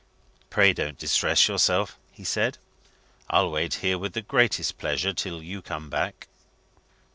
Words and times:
"Pray 0.49 0.73
don't 0.73 0.97
distress 0.97 1.47
yourself," 1.47 1.95
he 2.11 2.23
said. 2.23 2.57
"I'll 3.29 3.51
wait 3.51 3.75
here 3.85 3.99
with 3.99 4.13
the 4.13 4.23
greatest 4.23 4.79
pleasure 4.79 5.13
till 5.13 5.43
you 5.43 5.61
come 5.61 5.91
back." 5.91 6.27